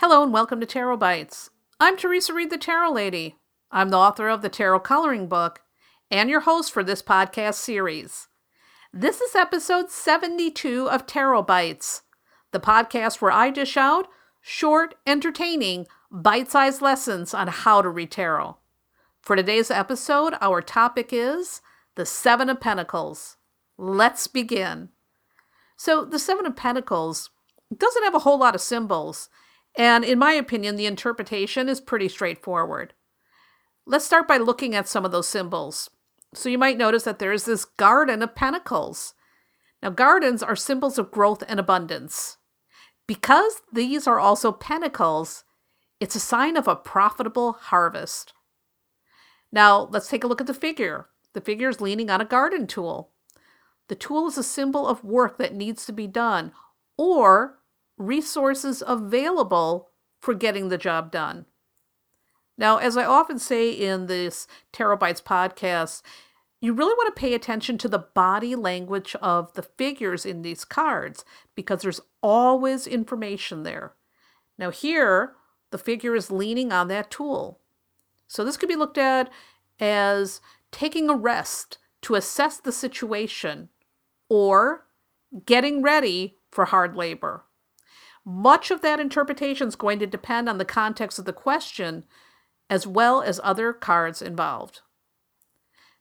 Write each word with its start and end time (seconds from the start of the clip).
Hello 0.00 0.22
and 0.22 0.32
welcome 0.32 0.60
to 0.60 0.66
Tarot 0.66 0.98
Bites. 0.98 1.50
I'm 1.80 1.96
Theresa 1.96 2.32
Reed, 2.32 2.50
the 2.50 2.56
Tarot 2.56 2.92
Lady. 2.92 3.34
I'm 3.72 3.88
the 3.88 3.96
author 3.96 4.28
of 4.28 4.42
the 4.42 4.48
Tarot 4.48 4.78
Coloring 4.78 5.26
Book 5.26 5.60
and 6.08 6.30
your 6.30 6.42
host 6.42 6.70
for 6.70 6.84
this 6.84 7.02
podcast 7.02 7.54
series. 7.54 8.28
This 8.92 9.20
is 9.20 9.34
episode 9.34 9.90
72 9.90 10.88
of 10.88 11.04
Tarot 11.04 11.42
Bites, 11.42 12.02
the 12.52 12.60
podcast 12.60 13.20
where 13.20 13.32
I 13.32 13.50
dish 13.50 13.76
out 13.76 14.06
short, 14.40 14.94
entertaining, 15.04 15.88
bite 16.12 16.48
sized 16.48 16.80
lessons 16.80 17.34
on 17.34 17.48
how 17.48 17.82
to 17.82 17.88
read 17.88 18.12
tarot. 18.12 18.56
For 19.20 19.34
today's 19.34 19.68
episode, 19.68 20.34
our 20.40 20.62
topic 20.62 21.08
is 21.10 21.60
the 21.96 22.06
Seven 22.06 22.48
of 22.48 22.60
Pentacles. 22.60 23.36
Let's 23.76 24.28
begin. 24.28 24.90
So, 25.76 26.04
the 26.04 26.20
Seven 26.20 26.46
of 26.46 26.54
Pentacles 26.54 27.30
doesn't 27.76 28.04
have 28.04 28.14
a 28.14 28.20
whole 28.20 28.38
lot 28.38 28.54
of 28.54 28.60
symbols 28.60 29.28
and 29.78 30.04
in 30.04 30.18
my 30.18 30.32
opinion, 30.32 30.74
the 30.74 30.86
interpretation 30.86 31.68
is 31.68 31.80
pretty 31.80 32.08
straightforward. 32.08 32.94
Let's 33.86 34.04
start 34.04 34.26
by 34.26 34.36
looking 34.36 34.74
at 34.74 34.88
some 34.88 35.04
of 35.04 35.12
those 35.12 35.28
symbols. 35.28 35.88
So 36.34 36.48
you 36.48 36.58
might 36.58 36.76
notice 36.76 37.04
that 37.04 37.20
there 37.20 37.32
is 37.32 37.44
this 37.44 37.64
garden 37.64 38.20
of 38.20 38.34
pentacles. 38.34 39.14
Now, 39.80 39.90
gardens 39.90 40.42
are 40.42 40.56
symbols 40.56 40.98
of 40.98 41.12
growth 41.12 41.44
and 41.48 41.60
abundance. 41.60 42.36
Because 43.06 43.62
these 43.72 44.06
are 44.06 44.18
also 44.18 44.50
pentacles, 44.52 45.44
it's 46.00 46.16
a 46.16 46.20
sign 46.20 46.56
of 46.56 46.66
a 46.66 46.76
profitable 46.76 47.52
harvest. 47.52 48.34
Now, 49.52 49.88
let's 49.90 50.08
take 50.08 50.24
a 50.24 50.26
look 50.26 50.40
at 50.40 50.48
the 50.48 50.54
figure. 50.54 51.06
The 51.34 51.40
figure 51.40 51.68
is 51.68 51.80
leaning 51.80 52.10
on 52.10 52.20
a 52.20 52.26
garden 52.26 52.66
tool. 52.66 53.12
The 53.86 53.94
tool 53.94 54.26
is 54.26 54.36
a 54.36 54.42
symbol 54.42 54.86
of 54.86 55.04
work 55.04 55.38
that 55.38 55.54
needs 55.54 55.86
to 55.86 55.92
be 55.92 56.06
done, 56.06 56.52
or 56.98 57.58
resources 57.98 58.82
available 58.86 59.90
for 60.20 60.34
getting 60.34 60.68
the 60.68 60.78
job 60.78 61.10
done. 61.10 61.46
Now, 62.56 62.78
as 62.78 62.96
I 62.96 63.04
often 63.04 63.38
say 63.38 63.70
in 63.70 64.06
this 64.06 64.46
Tarot 64.72 64.96
Bites 64.96 65.20
podcast, 65.20 66.02
you 66.60 66.72
really 66.72 66.94
want 66.94 67.14
to 67.14 67.20
pay 67.20 67.34
attention 67.34 67.78
to 67.78 67.88
the 67.88 68.00
body 68.00 68.56
language 68.56 69.14
of 69.22 69.52
the 69.54 69.62
figures 69.62 70.26
in 70.26 70.42
these 70.42 70.64
cards 70.64 71.24
because 71.54 71.82
there's 71.82 72.00
always 72.20 72.86
information 72.86 73.62
there. 73.62 73.94
Now, 74.58 74.70
here, 74.70 75.34
the 75.70 75.78
figure 75.78 76.16
is 76.16 76.32
leaning 76.32 76.72
on 76.72 76.88
that 76.88 77.10
tool. 77.10 77.60
So, 78.26 78.44
this 78.44 78.56
could 78.56 78.68
be 78.68 78.76
looked 78.76 78.98
at 78.98 79.30
as 79.78 80.40
taking 80.72 81.08
a 81.08 81.14
rest 81.14 81.78
to 82.02 82.16
assess 82.16 82.58
the 82.58 82.72
situation 82.72 83.68
or 84.28 84.86
getting 85.46 85.82
ready 85.82 86.38
for 86.50 86.66
hard 86.66 86.96
labor. 86.96 87.44
Much 88.30 88.70
of 88.70 88.82
that 88.82 89.00
interpretation 89.00 89.68
is 89.68 89.74
going 89.74 89.98
to 89.98 90.06
depend 90.06 90.50
on 90.50 90.58
the 90.58 90.64
context 90.66 91.18
of 91.18 91.24
the 91.24 91.32
question 91.32 92.04
as 92.68 92.86
well 92.86 93.22
as 93.22 93.40
other 93.42 93.72
cards 93.72 94.20
involved. 94.20 94.82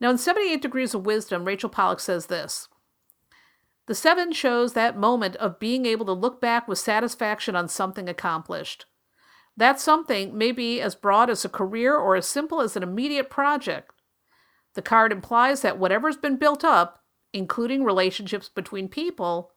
Now, 0.00 0.08
in 0.08 0.16
78 0.16 0.62
Degrees 0.62 0.94
of 0.94 1.04
Wisdom, 1.04 1.44
Rachel 1.44 1.68
Pollack 1.68 2.00
says 2.00 2.26
this 2.26 2.68
The 3.84 3.94
seven 3.94 4.32
shows 4.32 4.72
that 4.72 4.96
moment 4.96 5.36
of 5.36 5.58
being 5.58 5.84
able 5.84 6.06
to 6.06 6.14
look 6.14 6.40
back 6.40 6.66
with 6.66 6.78
satisfaction 6.78 7.54
on 7.54 7.68
something 7.68 8.08
accomplished. 8.08 8.86
That 9.54 9.78
something 9.78 10.36
may 10.36 10.50
be 10.50 10.80
as 10.80 10.94
broad 10.94 11.28
as 11.28 11.44
a 11.44 11.50
career 11.50 11.94
or 11.94 12.16
as 12.16 12.24
simple 12.24 12.62
as 12.62 12.74
an 12.74 12.82
immediate 12.82 13.28
project. 13.28 13.92
The 14.72 14.80
card 14.80 15.12
implies 15.12 15.60
that 15.60 15.78
whatever's 15.78 16.16
been 16.16 16.38
built 16.38 16.64
up, 16.64 17.00
including 17.34 17.84
relationships 17.84 18.48
between 18.48 18.88
people, 18.88 19.52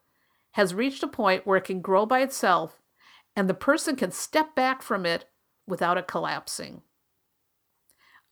has 0.58 0.74
reached 0.74 1.04
a 1.04 1.08
point 1.08 1.46
where 1.46 1.58
it 1.58 1.66
can 1.66 1.82
grow 1.82 2.04
by 2.04 2.20
itself 2.20 2.82
and 3.36 3.48
the 3.48 3.54
person 3.54 3.96
can 3.96 4.12
step 4.12 4.56
back 4.56 4.82
from 4.82 5.06
it 5.06 5.26
without 5.68 6.00
it 6.00 6.08
collapsing. 6.08 6.82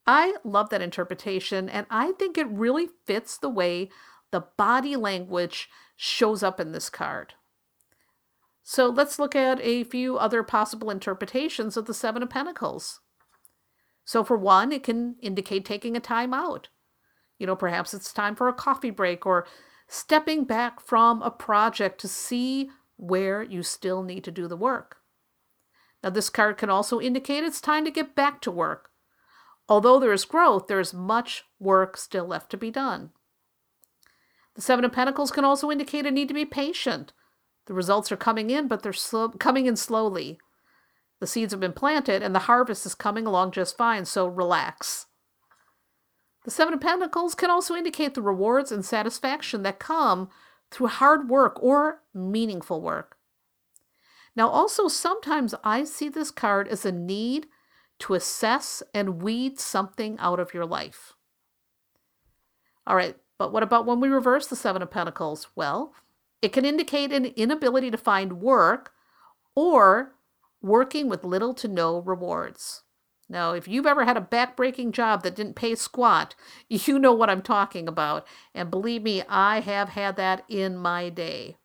I 0.08 0.38
love 0.44 0.72
that 0.72 0.82
interpretation, 0.82 1.70
and 1.70 1.86
I 1.92 2.14
think 2.14 2.36
it 2.36 2.48
really 2.48 2.88
fits 3.06 3.38
the 3.38 3.50
way 3.50 3.92
the 4.32 4.46
body 4.58 4.96
language 4.96 5.70
shows 5.96 6.42
up 6.42 6.60
in 6.60 6.72
this 6.72 6.90
card. 6.90 7.36
So 8.64 8.88
let's 8.88 9.20
look 9.20 9.36
at 9.36 9.60
a 9.62 9.84
few 9.84 10.18
other 10.18 10.42
possible 10.42 10.90
interpretations 10.90 11.78
of 11.78 11.86
the 11.86 11.94
Seven 11.94 12.24
of 12.24 12.32
Pentacles. 12.32 13.02
So, 14.04 14.24
for 14.24 14.36
one, 14.36 14.72
it 14.72 14.82
can 14.82 15.16
indicate 15.22 15.64
taking 15.64 15.96
a 15.96 16.00
time 16.00 16.34
out. 16.34 16.70
You 17.38 17.46
know, 17.46 17.56
perhaps 17.56 17.94
it's 17.94 18.12
time 18.12 18.36
for 18.36 18.48
a 18.48 18.54
coffee 18.54 18.90
break 18.90 19.28
or 19.28 19.46
stepping 19.88 20.44
back 20.44 20.80
from 20.80 21.22
a 21.22 21.32
project 21.32 22.00
to 22.02 22.08
see 22.08 22.70
where 22.98 23.44
you 23.44 23.64
still 23.64 24.04
need 24.04 24.24
to 24.24 24.32
do 24.32 24.48
the 24.48 24.58
work. 24.58 24.98
Now, 26.04 26.10
this 26.12 26.30
card 26.30 26.58
can 26.58 26.70
also 26.70 27.02
indicate 27.02 27.44
it's 27.44 27.62
time 27.62 27.86
to 27.86 27.92
get 27.92 28.16
back 28.16 28.42
to 28.42 28.52
work. 28.52 28.92
Although 29.68 30.00
there 30.00 30.14
is 30.14 30.26
growth, 30.26 30.68
there 30.68 30.80
is 30.80 30.94
much 30.94 31.44
work 31.60 31.98
still 31.98 32.26
left 32.26 32.52
to 32.52 32.58
be 32.58 32.70
done. 32.70 33.12
The 34.54 34.62
Seven 34.62 34.86
of 34.86 34.94
Pentacles 34.94 35.32
can 35.32 35.44
also 35.44 35.72
indicate 35.72 36.06
a 36.06 36.12
need 36.12 36.28
to 36.28 36.34
be 36.34 36.46
patient. 36.46 37.12
The 37.66 37.74
results 37.74 38.12
are 38.12 38.18
coming 38.18 38.52
in, 38.52 38.68
but 38.68 38.84
they're 38.84 38.94
slow, 38.94 39.30
coming 39.30 39.66
in 39.66 39.76
slowly. 39.76 40.38
The 41.20 41.28
seeds 41.28 41.52
have 41.52 41.60
been 41.60 41.74
planted 41.74 42.22
and 42.22 42.36
the 42.36 42.40
harvest 42.40 42.86
is 42.86 42.94
coming 42.94 43.26
along 43.26 43.52
just 43.52 43.76
fine, 43.76 44.06
so 44.06 44.28
relax. 44.28 45.08
The 46.46 46.52
Seven 46.52 46.76
of 46.76 46.82
Pentacles 46.82 47.34
can 47.34 47.50
also 47.50 47.74
indicate 47.74 48.14
the 48.14 48.22
rewards 48.22 48.72
and 48.72 48.86
satisfaction 48.86 49.64
that 49.64 49.80
come 49.80 50.30
through 50.70 50.88
hard 50.88 51.28
work 51.28 51.62
or 51.62 52.04
meaningful 52.14 52.82
work. 52.82 53.18
Now, 54.36 54.50
also, 54.50 54.88
sometimes 54.88 55.56
I 55.64 55.86
see 55.86 56.08
this 56.08 56.30
card 56.30 56.68
as 56.68 56.86
a 56.86 56.92
need 56.92 57.48
to 58.00 58.14
assess 58.14 58.84
and 58.94 59.24
weed 59.24 59.60
something 59.60 60.20
out 60.20 60.40
of 60.40 60.54
your 60.54 60.68
life. 60.68 61.14
All 62.86 62.96
right, 62.96 63.18
but 63.40 63.52
what 63.52 63.64
about 63.64 63.88
when 63.88 64.00
we 64.00 64.08
reverse 64.08 64.46
the 64.46 64.56
Seven 64.56 64.84
of 64.84 64.92
Pentacles? 64.92 65.48
Well, 65.56 65.96
it 66.44 66.54
can 66.54 66.64
indicate 66.64 67.12
an 67.12 67.26
inability 67.26 67.90
to 67.90 67.98
find 67.98 68.40
work 68.40 68.92
or 69.56 70.14
working 70.62 71.10
with 71.10 71.24
little 71.24 71.56
to 71.56 71.68
no 71.68 71.98
rewards. 71.98 72.84
Now, 73.28 73.54
if 73.54 73.68
you've 73.68 73.88
ever 73.88 74.06
had 74.06 74.18
a 74.18 74.22
backbreaking 74.22 74.92
job 74.92 75.24
that 75.24 75.36
didn't 75.36 75.56
pay 75.56 75.76
squat, 75.76 76.36
you 76.70 77.00
know 77.00 77.14
what 77.14 77.30
I'm 77.30 77.42
talking 77.42 77.88
about. 77.88 78.26
And 78.54 78.72
believe 78.72 79.04
me, 79.04 79.24
I 79.28 79.62
have 79.62 79.90
had 79.90 80.16
that 80.18 80.44
in 80.48 80.78
my 80.78 81.10
day. 81.10 81.58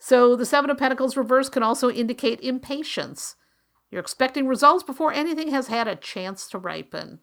So, 0.00 0.36
the 0.36 0.46
Seven 0.46 0.70
of 0.70 0.78
Pentacles 0.78 1.16
reverse 1.16 1.48
can 1.48 1.62
also 1.62 1.90
indicate 1.90 2.40
impatience. 2.40 3.34
You're 3.90 4.00
expecting 4.00 4.46
results 4.46 4.84
before 4.84 5.12
anything 5.12 5.50
has 5.50 5.68
had 5.68 5.88
a 5.88 5.96
chance 5.96 6.48
to 6.50 6.58
ripen. 6.58 7.20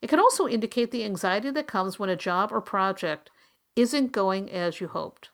It 0.00 0.08
can 0.08 0.18
also 0.18 0.48
indicate 0.48 0.90
the 0.90 1.04
anxiety 1.04 1.50
that 1.50 1.66
comes 1.66 1.98
when 1.98 2.08
a 2.08 2.16
job 2.16 2.52
or 2.52 2.60
project 2.60 3.30
isn't 3.76 4.12
going 4.12 4.50
as 4.50 4.80
you 4.80 4.88
hoped. 4.88 5.30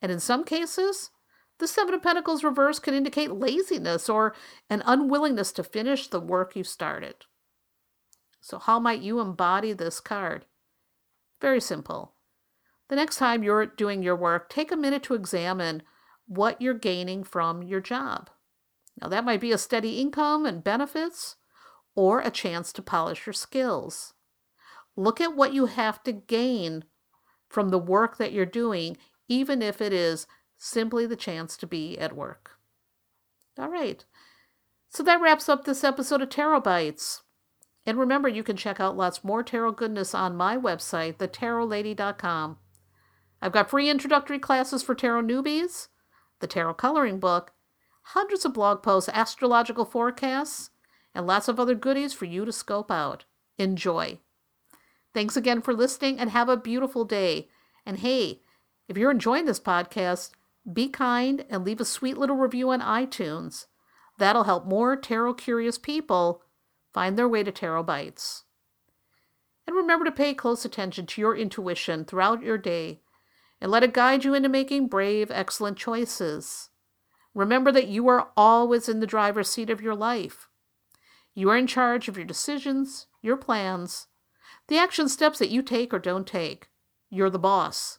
And 0.00 0.10
in 0.10 0.20
some 0.20 0.44
cases, 0.44 1.10
the 1.58 1.68
Seven 1.68 1.94
of 1.94 2.02
Pentacles 2.02 2.44
reverse 2.44 2.78
can 2.78 2.94
indicate 2.94 3.30
laziness 3.32 4.08
or 4.08 4.34
an 4.68 4.82
unwillingness 4.84 5.52
to 5.52 5.64
finish 5.64 6.08
the 6.08 6.20
work 6.20 6.54
you 6.54 6.64
started. 6.64 7.14
So, 8.40 8.58
how 8.58 8.78
might 8.78 9.00
you 9.00 9.20
embody 9.20 9.72
this 9.72 9.98
card? 9.98 10.44
Very 11.40 11.60
simple. 11.60 12.12
The 12.88 12.96
next 12.96 13.16
time 13.16 13.42
you're 13.42 13.66
doing 13.66 14.02
your 14.02 14.16
work, 14.16 14.48
take 14.48 14.70
a 14.70 14.76
minute 14.76 15.02
to 15.04 15.14
examine 15.14 15.82
what 16.26 16.60
you're 16.60 16.74
gaining 16.74 17.24
from 17.24 17.62
your 17.62 17.80
job. 17.80 18.30
Now, 19.00 19.08
that 19.08 19.24
might 19.24 19.40
be 19.40 19.52
a 19.52 19.58
steady 19.58 20.00
income 20.00 20.46
and 20.46 20.62
benefits, 20.62 21.36
or 21.94 22.20
a 22.20 22.30
chance 22.30 22.72
to 22.74 22.82
polish 22.82 23.26
your 23.26 23.32
skills. 23.32 24.14
Look 24.96 25.20
at 25.20 25.36
what 25.36 25.52
you 25.52 25.66
have 25.66 26.02
to 26.04 26.12
gain 26.12 26.84
from 27.48 27.70
the 27.70 27.78
work 27.78 28.18
that 28.18 28.32
you're 28.32 28.46
doing, 28.46 28.96
even 29.28 29.62
if 29.62 29.80
it 29.80 29.92
is 29.92 30.26
simply 30.58 31.06
the 31.06 31.16
chance 31.16 31.56
to 31.56 31.66
be 31.66 31.98
at 31.98 32.16
work. 32.16 32.52
All 33.58 33.68
right. 33.68 34.04
So 34.88 35.02
that 35.02 35.20
wraps 35.20 35.48
up 35.48 35.64
this 35.64 35.84
episode 35.84 36.22
of 36.22 36.30
Tarot 36.30 36.60
Bites. 36.60 37.22
And 37.84 37.98
remember, 37.98 38.28
you 38.28 38.42
can 38.42 38.56
check 38.56 38.80
out 38.80 38.96
lots 38.96 39.22
more 39.22 39.42
tarot 39.42 39.72
goodness 39.72 40.14
on 40.14 40.36
my 40.36 40.56
website, 40.56 41.16
thetarotlady.com. 41.18 42.58
I've 43.40 43.52
got 43.52 43.70
free 43.70 43.88
introductory 43.88 44.38
classes 44.38 44.82
for 44.82 44.94
tarot 44.94 45.22
newbies, 45.22 45.88
the 46.40 46.46
tarot 46.46 46.74
coloring 46.74 47.20
book, 47.20 47.52
hundreds 48.02 48.44
of 48.44 48.54
blog 48.54 48.82
posts, 48.82 49.10
astrological 49.12 49.84
forecasts, 49.84 50.70
and 51.14 51.26
lots 51.26 51.48
of 51.48 51.60
other 51.60 51.74
goodies 51.74 52.12
for 52.12 52.24
you 52.24 52.44
to 52.44 52.52
scope 52.52 52.90
out. 52.90 53.24
Enjoy. 53.58 54.18
Thanks 55.14 55.36
again 55.36 55.62
for 55.62 55.72
listening 55.72 56.18
and 56.18 56.30
have 56.30 56.48
a 56.48 56.56
beautiful 56.56 57.04
day. 57.04 57.48
And 57.86 57.98
hey, 57.98 58.42
if 58.88 58.96
you're 58.98 59.10
enjoying 59.10 59.46
this 59.46 59.60
podcast, 59.60 60.30
be 60.70 60.88
kind 60.88 61.44
and 61.48 61.64
leave 61.64 61.80
a 61.80 61.84
sweet 61.84 62.18
little 62.18 62.36
review 62.36 62.70
on 62.70 62.80
iTunes. 62.80 63.66
That'll 64.18 64.44
help 64.44 64.66
more 64.66 64.96
tarot 64.96 65.34
curious 65.34 65.78
people 65.78 66.42
find 66.92 67.18
their 67.18 67.28
way 67.28 67.42
to 67.42 67.52
Tarot 67.52 67.82
Bites. 67.82 68.44
And 69.66 69.76
remember 69.76 70.04
to 70.04 70.12
pay 70.12 70.32
close 70.32 70.64
attention 70.64 71.06
to 71.06 71.20
your 71.20 71.36
intuition 71.36 72.04
throughout 72.04 72.42
your 72.42 72.58
day 72.58 73.00
and 73.60 73.70
let 73.70 73.82
it 73.82 73.92
guide 73.92 74.24
you 74.24 74.34
into 74.34 74.48
making 74.48 74.88
brave, 74.88 75.30
excellent 75.30 75.76
choices. 75.76 76.70
Remember 77.34 77.70
that 77.72 77.88
you 77.88 78.08
are 78.08 78.28
always 78.36 78.88
in 78.88 79.00
the 79.00 79.06
driver's 79.06 79.50
seat 79.50 79.70
of 79.70 79.80
your 79.80 79.94
life. 79.94 80.48
You 81.34 81.50
are 81.50 81.56
in 81.56 81.66
charge 81.66 82.08
of 82.08 82.16
your 82.16 82.24
decisions, 82.24 83.08
your 83.20 83.36
plans, 83.36 84.06
the 84.68 84.78
action 84.78 85.08
steps 85.08 85.38
that 85.38 85.50
you 85.50 85.62
take 85.62 85.92
or 85.92 85.98
don't 85.98 86.26
take. 86.26 86.68
You're 87.10 87.30
the 87.30 87.38
boss. 87.38 87.98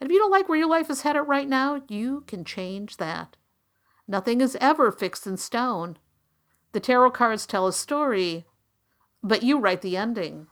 And 0.00 0.08
if 0.08 0.12
you 0.12 0.18
don't 0.18 0.30
like 0.30 0.48
where 0.48 0.58
your 0.58 0.68
life 0.68 0.88
is 0.88 1.02
headed 1.02 1.22
right 1.26 1.48
now, 1.48 1.82
you 1.88 2.24
can 2.26 2.44
change 2.44 2.96
that. 2.96 3.36
Nothing 4.08 4.40
is 4.40 4.56
ever 4.60 4.90
fixed 4.90 5.26
in 5.26 5.36
stone. 5.36 5.98
The 6.72 6.80
tarot 6.80 7.10
cards 7.10 7.46
tell 7.46 7.66
a 7.66 7.72
story, 7.72 8.46
but 9.22 9.42
you 9.42 9.58
write 9.58 9.82
the 9.82 9.96
ending. 9.96 10.46